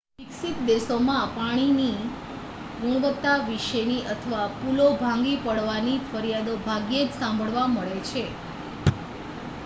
[0.19, 2.05] વિકસિત દેશોમાં પાણીની
[2.77, 8.25] ગુણવત્તા વિશેની અથવા પુલો ભાંગી પડવાની ફરિયાદો ભાગ્યે જ સાંભળવા મળે છે